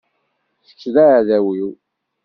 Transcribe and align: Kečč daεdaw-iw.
Kečč 0.65 0.81
daεdaw-iw. 0.95 1.71